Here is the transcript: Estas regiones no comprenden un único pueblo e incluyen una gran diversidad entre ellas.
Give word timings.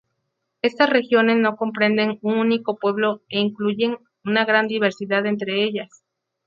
Estas 0.63 0.89
regiones 0.89 1.37
no 1.37 1.55
comprenden 1.57 2.17
un 2.23 2.39
único 2.39 2.75
pueblo 2.79 3.21
e 3.29 3.39
incluyen 3.39 3.99
una 4.25 4.45
gran 4.45 4.67
diversidad 4.67 5.27
entre 5.27 5.63
ellas. 5.63 6.03